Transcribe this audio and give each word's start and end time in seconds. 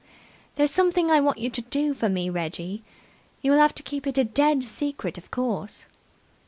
"There's 0.55 0.71
something 0.71 1.11
I 1.11 1.19
want 1.19 1.37
you 1.37 1.51
to 1.51 1.61
do 1.61 1.93
for 1.93 2.09
me, 2.09 2.27
Reggie. 2.27 2.81
You'll 3.43 3.59
have 3.59 3.75
to 3.75 3.83
keep 3.83 4.07
it 4.07 4.17
a 4.17 4.23
dead 4.23 4.63
secret 4.63 5.15
of 5.19 5.29
course." 5.29 5.85